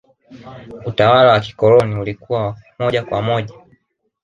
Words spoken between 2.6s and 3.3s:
moja kwa